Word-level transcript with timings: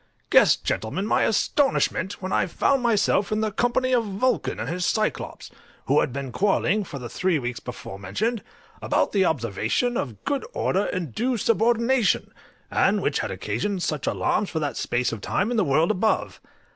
Guess, 0.31 0.55
gentlemen, 0.55 1.05
my 1.05 1.25
astonishment, 1.25 2.23
when 2.23 2.31
I 2.33 2.47
found 2.47 2.81
myself 2.81 3.31
in 3.31 3.41
the 3.41 3.51
company 3.51 3.93
of 3.93 4.03
Vulcan 4.03 4.59
and 4.59 4.67
his 4.67 4.83
Cyclops, 4.83 5.51
who 5.85 5.99
had 5.99 6.11
been 6.11 6.31
quarrelling, 6.31 6.83
for 6.85 6.97
the 6.97 7.07
three 7.07 7.37
weeks 7.37 7.59
before 7.59 7.99
mentioned, 7.99 8.41
about 8.81 9.11
the 9.11 9.25
observation 9.25 9.97
of 9.97 10.25
good 10.25 10.43
order 10.53 10.85
and 10.85 11.13
due 11.13 11.37
subordination, 11.37 12.33
and 12.71 13.03
which 13.03 13.19
had 13.19 13.29
occasioned 13.29 13.83
such 13.83 14.07
alarms 14.07 14.49
for 14.49 14.57
that 14.57 14.75
space 14.75 15.11
of 15.11 15.21
time 15.21 15.51
in 15.51 15.57
the 15.57 15.63
world 15.63 15.91
above. 15.91 16.41